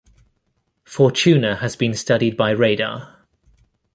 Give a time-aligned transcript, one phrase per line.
[0.83, 3.27] Fortuna has been studied by radar.